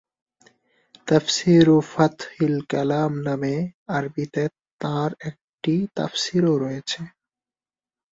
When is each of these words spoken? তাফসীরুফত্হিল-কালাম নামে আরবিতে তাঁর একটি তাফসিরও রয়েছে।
তাফসীরুফত্হিল-কালাম 1.07 2.21
নামে 3.27 3.55
আরবিতে 3.89 4.43
তাঁর 4.81 5.09
একটি 5.29 5.73
তাফসিরও 5.97 6.53
রয়েছে। 6.57 6.99